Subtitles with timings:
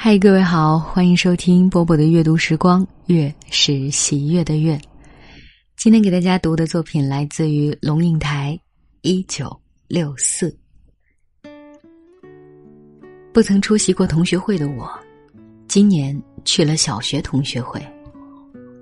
[0.00, 4.80] 嗨，各位好，欢迎收听波波的阅读时光，月是喜悦的月。
[5.76, 8.56] 今天给大家读的作品来自于龙应台，
[9.02, 10.56] 一九六四。
[13.32, 14.88] 不曾出席过同学会的我，
[15.66, 17.84] 今年去了小学同学会。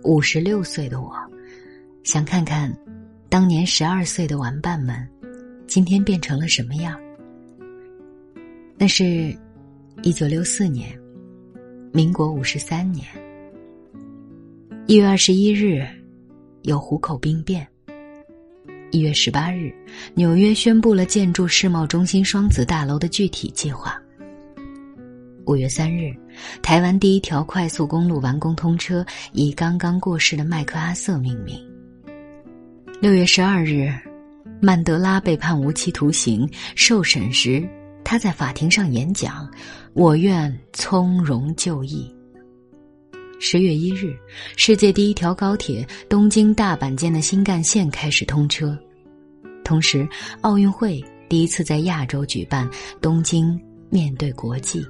[0.04, 1.10] 五十六岁的我，
[2.04, 2.70] 想看看
[3.30, 5.08] 当年十二岁的玩伴们，
[5.66, 6.94] 今天变成了什么样。
[8.76, 9.34] 那是
[10.02, 10.94] 一九六四年。
[11.96, 13.06] 民国五十三年
[14.86, 15.82] 一月二十一日，
[16.60, 17.66] 有虎口兵变。
[18.90, 19.72] 一月十八日，
[20.12, 23.98] 纽约宣布了建筑世贸中心双子大楼的具体计划。
[25.46, 26.14] 五月三日，
[26.62, 31.58] 台湾第一条快速公路完工通车，以刚刚过世的麦克阿瑟命名。
[33.00, 33.90] 六月十二日，
[34.60, 37.66] 曼德拉被判无期徒刑，受审时。
[38.08, 39.50] 他在法庭上演讲
[39.92, 42.08] ：“我愿从容就义。”
[43.40, 44.16] 十月一日，
[44.56, 48.78] 世界第一条高铁东京大阪间的新干线开始通车，
[49.64, 50.08] 同时
[50.42, 54.86] 奥运会第一次在亚洲举办，东京面对国际。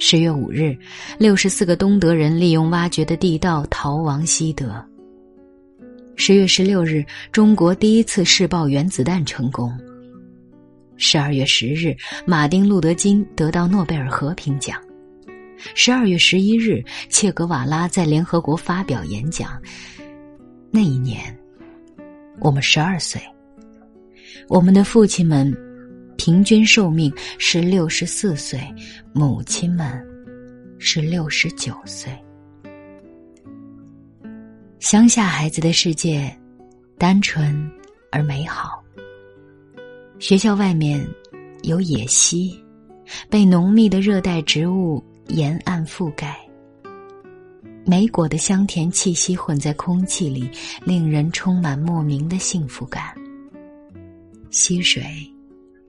[0.00, 0.76] 十月五日，
[1.16, 4.84] 六十四个东德人利用挖掘的地道逃亡西德。
[6.16, 9.72] 十月十六日，中国第一次试爆原子弹成功。
[10.98, 11.96] 十二月十日，
[12.26, 14.78] 马丁·路德·金得到诺贝尔和平奖。
[15.74, 19.60] 十二月十一日，切格瓦拉在联合国发表演讲。
[20.70, 21.36] 那一年，
[22.40, 23.20] 我们十二岁。
[24.48, 25.56] 我们的父亲们
[26.16, 28.60] 平均寿命是六十四岁，
[29.12, 30.04] 母亲们
[30.78, 32.12] 是六十九岁。
[34.80, 36.36] 乡下孩子的世界，
[36.98, 37.70] 单纯
[38.10, 38.82] 而美好。
[40.18, 41.06] 学校外面
[41.62, 42.52] 有野溪，
[43.30, 46.36] 被浓密的热带植物沿岸覆盖。
[47.86, 50.50] 莓果的香甜气息混在空气里，
[50.84, 53.14] 令人充满莫名的幸福感。
[54.50, 55.04] 溪水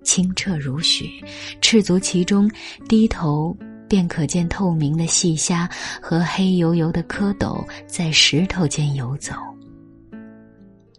[0.04, 1.10] 清澈如许，
[1.60, 2.50] 赤足其中，
[2.88, 3.58] 低头
[3.88, 5.68] 便可见透明的细虾
[6.00, 9.34] 和黑油油的蝌蚪在石头间游走。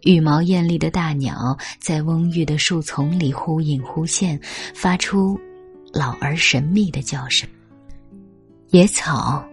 [0.03, 4.39] 羽毛艳丽的大鸟在蓊郁的树丛里忽隐忽现，
[4.73, 5.39] 发出
[5.93, 7.47] 老而神秘的叫声。
[8.69, 9.45] 野草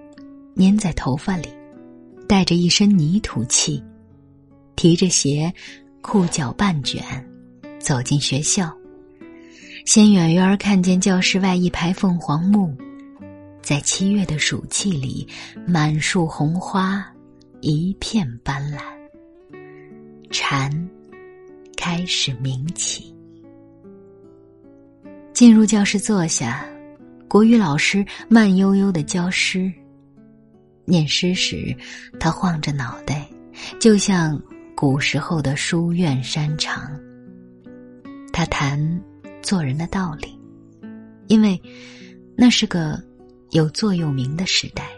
[0.56, 1.48] 粘在头发里，
[2.26, 3.82] 带着一身泥土气，
[4.74, 5.52] 提着鞋，
[6.00, 7.02] 裤脚半卷，
[7.78, 8.72] 走进学校。
[9.84, 12.74] 先远远儿看见教室外一排凤凰木，
[13.62, 15.26] 在七月的暑气里，
[15.66, 17.04] 满树红花，
[17.60, 18.97] 一片斑斓。
[20.30, 20.70] 蝉
[21.76, 23.14] 开始鸣起。
[25.32, 26.66] 进入教室坐下，
[27.28, 29.72] 国语老师慢悠悠的教诗。
[30.84, 31.74] 念诗时，
[32.18, 33.28] 他晃着脑袋，
[33.78, 34.40] 就像
[34.74, 36.90] 古时候的书院山长。
[38.32, 39.02] 他谈
[39.42, 40.38] 做人的道理，
[41.26, 41.60] 因为
[42.36, 42.98] 那是个
[43.50, 44.88] 有座右铭的时代。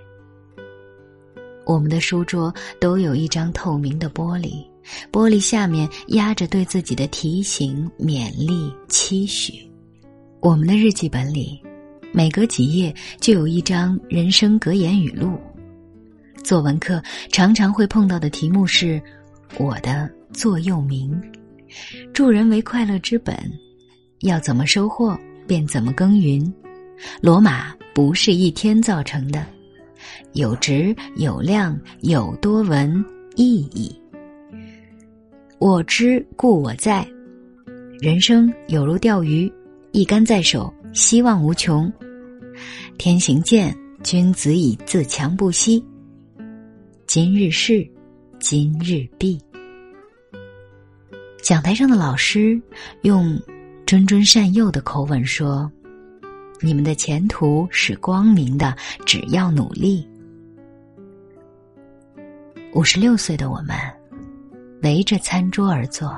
[1.67, 4.70] 我们的书桌都有一张透明的玻璃。
[5.13, 9.55] 玻璃下面压着对自己的提醒、勉励、期许。
[10.41, 11.61] 我们的日记本里，
[12.13, 15.39] 每隔几页就有一张人生格言语录。
[16.43, 19.01] 作文课常常会碰到的题目是
[19.61, 21.21] “我的座右铭”，
[22.15, 23.37] 助人为快乐之本，
[24.21, 26.43] 要怎么收获便怎么耕耘。
[27.21, 29.45] 罗马不是一天造成的，
[30.33, 33.05] 有质有量有多文
[33.37, 33.95] 意义。
[35.61, 37.07] 我知故我在，
[38.01, 39.53] 人生有如钓鱼，
[39.93, 41.93] 一竿在手，希望无穷。
[42.97, 45.85] 天行健，君子以自强不息。
[47.07, 47.87] 今日事，
[48.39, 49.39] 今日毕。
[51.43, 52.59] 讲台上的老师
[53.03, 53.39] 用
[53.85, 55.71] 谆谆善诱的口吻说
[56.63, 60.09] ：“你们的前途是光明的，只要努力。”
[62.73, 63.77] 五十六岁的我们。
[64.83, 66.17] 围着餐桌而坐，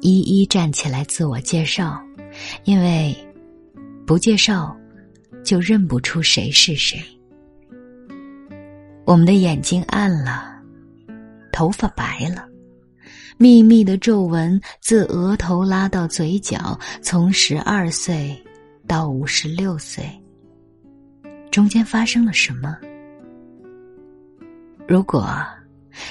[0.00, 2.00] 一一站起来自我介绍，
[2.64, 3.14] 因为
[4.06, 4.76] 不介绍
[5.42, 7.00] 就认不出谁是谁。
[9.04, 10.54] 我们的眼睛暗了，
[11.50, 12.46] 头发白了，
[13.38, 18.36] 密密的皱纹自额头拉到嘴角，从十二岁
[18.86, 20.04] 到五十六岁，
[21.50, 22.76] 中间发生了什么？
[24.86, 25.26] 如果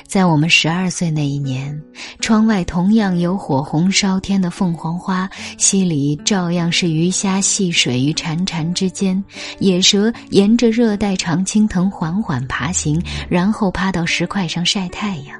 [0.05, 1.81] 在我们十二岁那一年，
[2.19, 9.23] 窗外同样有火红烧天的凤凰花，溪里照样是鱼虾戏水于潺潺之间，
[9.59, 15.39] 野蛇沿着热带常青藤缓缓爬行，然后趴到石块上晒太阳。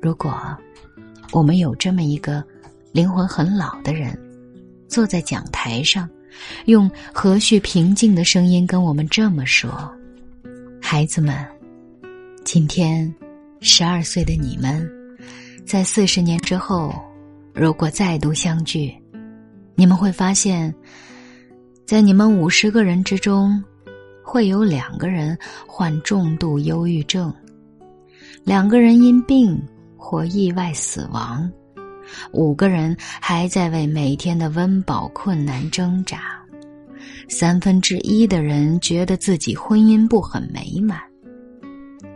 [0.00, 0.34] 如果
[1.32, 2.44] 我们有这么一个
[2.92, 4.16] 灵魂很老的人，
[4.88, 6.08] 坐在讲台上，
[6.66, 9.90] 用和煦平静的声音跟我们这么说
[10.80, 11.44] ：“孩子们。”
[12.46, 13.12] 今天，
[13.60, 14.88] 十二岁的你们，
[15.66, 16.94] 在四十年之后，
[17.52, 18.94] 如果再度相聚，
[19.74, 20.72] 你们会发现，
[21.84, 23.60] 在你们五十个人之中，
[24.22, 27.34] 会有两个人患重度忧郁症，
[28.44, 29.60] 两个人因病
[29.96, 31.50] 或意外死亡，
[32.30, 36.40] 五个人还在为每天的温饱困难挣扎，
[37.28, 41.00] 三分之一的人觉得自己婚姻不很美满。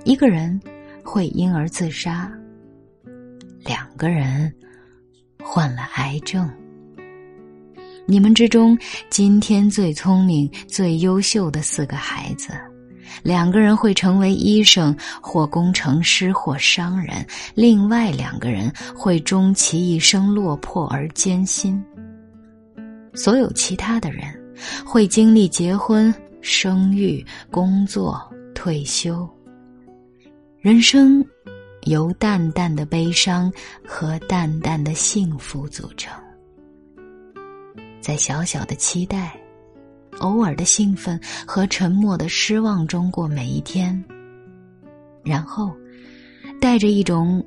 [0.04, 0.58] 一个人
[1.04, 2.30] 会因而自杀，
[3.64, 4.52] 两个人
[5.42, 6.50] 患了癌症。
[8.06, 8.76] 你们之中
[9.10, 12.54] 今天最聪明、最优秀的四个孩子，
[13.22, 17.24] 两个人会成为医生或工程师或商人，
[17.54, 21.80] 另外两个人会终其一生落魄而艰辛。
[23.14, 24.22] 所有其他的人
[24.84, 28.18] 会经历结婚、生育、工作、
[28.54, 29.28] 退休。
[30.60, 31.24] 人生
[31.86, 33.50] 由淡淡的悲伤
[33.82, 36.12] 和淡淡的幸福组成，
[37.98, 39.40] 在小小的期待、
[40.18, 44.04] 偶尔的兴奋和沉默的失望中过每一天，
[45.24, 45.74] 然后
[46.60, 47.42] 带着一种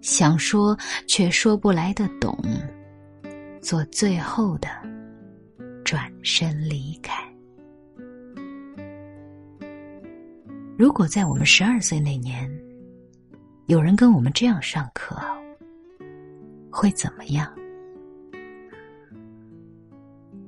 [0.00, 0.76] 想说
[1.06, 2.36] 却说不来的懂，
[3.62, 4.68] 做最后的
[5.84, 7.25] 转身离开。
[10.78, 12.50] 如果在我们十二岁那年，
[13.64, 15.16] 有人跟我们这样上课，
[16.70, 17.50] 会怎么样？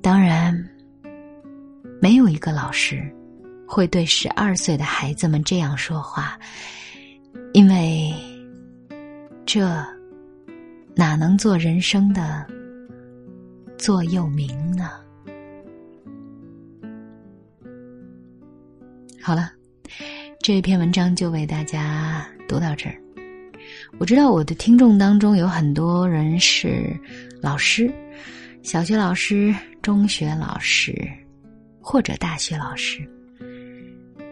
[0.03, 0.53] 当然，
[1.99, 3.01] 没有一个老师
[3.67, 6.39] 会对十二岁的孩子们这样说话，
[7.53, 8.13] 因为
[9.47, 9.67] 这
[10.95, 12.45] 哪能做人生的
[13.79, 14.91] 座右铭呢？
[19.19, 19.58] 好了。
[20.51, 22.99] 这篇文章就为大家读到这儿。
[23.99, 26.91] 我知道我的听众当中有很多人是
[27.39, 27.93] 老师，
[28.63, 31.07] 小学老师、中学老师
[31.79, 33.07] 或者大学老师。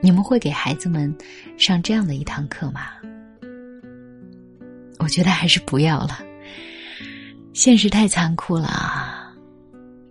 [0.01, 1.15] 你们会给孩子们
[1.55, 2.87] 上这样的一堂课吗？
[4.97, 6.17] 我觉得还是不要了。
[7.53, 9.35] 现实太残酷了，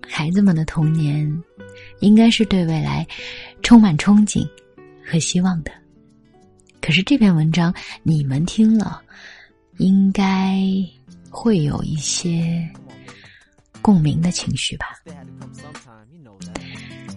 [0.06, 1.28] 孩子们的童年
[1.98, 3.04] 应该是对未来
[3.60, 4.48] 充满憧憬
[5.04, 5.72] 和希望的。
[6.86, 7.74] 可是这篇文章
[8.04, 9.02] 你们听了，
[9.78, 10.56] 应该
[11.28, 12.64] 会有一些
[13.82, 14.94] 共鸣的情绪吧？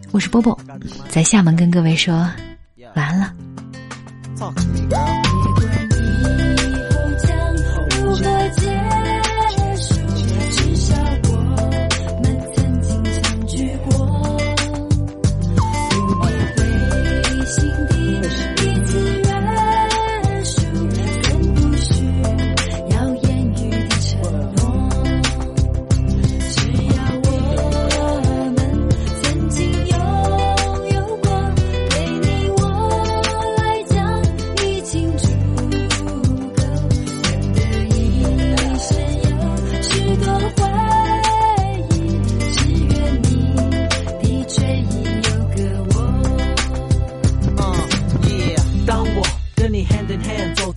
[0.09, 0.59] 我是波波，
[1.07, 2.27] 在厦门跟各位说
[2.95, 3.35] 晚安了。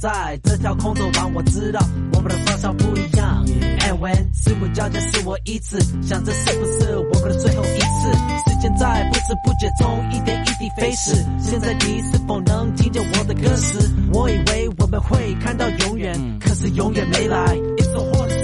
[0.03, 1.79] 在这条空走廊，我知道
[2.13, 3.47] 我们的方向不一样。
[3.47, 8.51] And when 四目交接是我一次，想着是不是我们的最后一次？
[8.51, 11.15] 时间在不知不觉中一点一滴飞逝。
[11.39, 13.89] 现在你是否能听见我的歌词？
[14.13, 17.57] 我以为我们会看到永远，可是永远没来。
[17.77, 18.42] It's so hard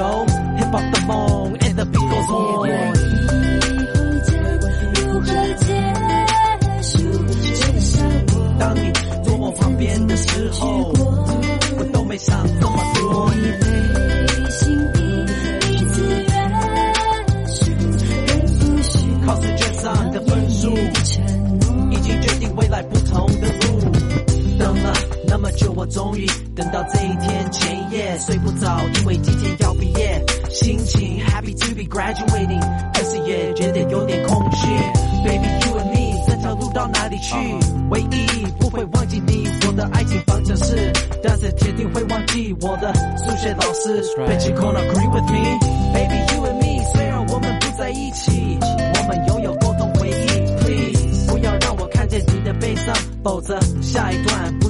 [0.00, 0.29] 起
[28.98, 32.60] 因为今天要毕业心情 happy to be graduating
[32.92, 34.66] 但是也觉得有点空虚。
[35.24, 37.34] Baby you and me 这条路到哪里去？
[37.90, 44.02] 唯一不会忘记你我的爱情方程式但是铁定会忘记我的数学老师。
[44.16, 45.58] But you can't agree with me?
[45.92, 50.56] Baby you and me 虽然我们不在一起我们拥有共同回忆。
[50.62, 54.69] Please 不要让我看见你的悲伤否则下一段不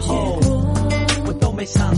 [0.00, 0.38] 时候，
[1.26, 1.94] 我都没想